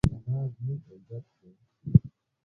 [0.29, 1.49] دا زموږ عزت دی